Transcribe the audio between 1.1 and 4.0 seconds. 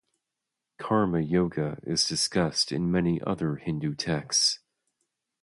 yoga is discussed in many other Hindu